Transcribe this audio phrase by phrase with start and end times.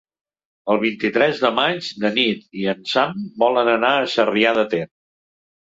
[0.75, 3.13] El vint-i-tres de maig na Nit i en Sam
[3.45, 4.85] volen anar a Sarrià de Ter.